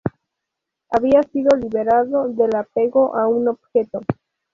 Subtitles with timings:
[0.89, 4.01] Había sido liberado del apego a un objeto.